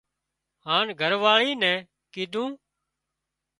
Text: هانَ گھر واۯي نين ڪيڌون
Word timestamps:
هانَ 0.65 0.85
گھر 0.99 1.13
واۯي 1.23 1.51
نين 1.61 1.77
ڪيڌون 2.13 2.51